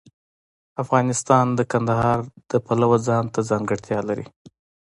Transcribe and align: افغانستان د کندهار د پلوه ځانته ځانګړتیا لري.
افغانستان 0.83 1.45
د 1.57 1.59
کندهار 1.71 2.19
د 2.51 2.53
پلوه 2.65 2.97
ځانته 3.07 3.39
ځانګړتیا 3.49 3.99
لري. 4.09 4.25